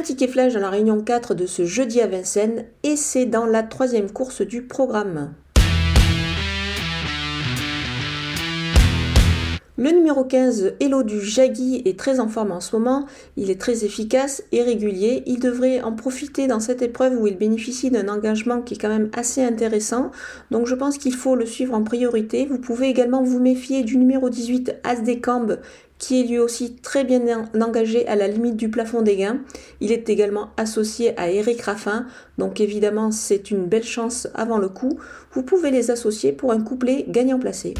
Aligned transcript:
un 0.00 0.02
ticket 0.02 0.28
flash 0.28 0.54
dans 0.54 0.60
la 0.60 0.70
réunion 0.70 1.02
4 1.02 1.34
de 1.34 1.44
ce 1.44 1.66
jeudi 1.66 2.00
à 2.00 2.06
Vincennes 2.06 2.64
et 2.84 2.96
c'est 2.96 3.26
dans 3.26 3.44
la 3.44 3.62
troisième 3.62 4.10
course 4.10 4.40
du 4.40 4.62
programme. 4.62 5.34
Le 9.82 9.92
numéro 9.92 10.24
15, 10.24 10.74
Hello 10.78 11.02
du 11.02 11.22
Jagui, 11.22 11.80
est 11.86 11.98
très 11.98 12.20
en 12.20 12.28
forme 12.28 12.52
en 12.52 12.60
ce 12.60 12.76
moment. 12.76 13.06
Il 13.38 13.48
est 13.48 13.58
très 13.58 13.82
efficace 13.86 14.42
et 14.52 14.62
régulier. 14.62 15.22
Il 15.24 15.40
devrait 15.40 15.80
en 15.80 15.92
profiter 15.92 16.46
dans 16.46 16.60
cette 16.60 16.82
épreuve 16.82 17.18
où 17.18 17.26
il 17.26 17.38
bénéficie 17.38 17.90
d'un 17.90 18.08
engagement 18.08 18.60
qui 18.60 18.74
est 18.74 18.76
quand 18.76 18.90
même 18.90 19.08
assez 19.16 19.42
intéressant. 19.42 20.10
Donc 20.50 20.66
je 20.66 20.74
pense 20.74 20.98
qu'il 20.98 21.14
faut 21.14 21.34
le 21.34 21.46
suivre 21.46 21.72
en 21.72 21.82
priorité. 21.82 22.44
Vous 22.44 22.58
pouvez 22.58 22.90
également 22.90 23.22
vous 23.22 23.40
méfier 23.40 23.82
du 23.82 23.96
numéro 23.96 24.28
18, 24.28 24.80
As 24.84 25.00
qui 25.96 26.20
est 26.20 26.24
lui 26.24 26.38
aussi 26.38 26.74
très 26.74 27.04
bien 27.04 27.48
engagé 27.58 28.06
à 28.06 28.16
la 28.16 28.28
limite 28.28 28.56
du 28.56 28.68
plafond 28.68 29.00
des 29.00 29.16
gains. 29.16 29.40
Il 29.80 29.92
est 29.92 30.10
également 30.10 30.50
associé 30.58 31.18
à 31.18 31.30
Eric 31.30 31.62
Raffin, 31.62 32.04
donc 32.36 32.60
évidemment 32.60 33.12
c'est 33.12 33.50
une 33.50 33.64
belle 33.64 33.84
chance 33.84 34.28
avant 34.34 34.58
le 34.58 34.68
coup. 34.68 34.98
Vous 35.32 35.42
pouvez 35.42 35.70
les 35.70 35.90
associer 35.90 36.32
pour 36.32 36.52
un 36.52 36.60
couplet 36.60 37.06
gagnant 37.08 37.38
placé. 37.38 37.72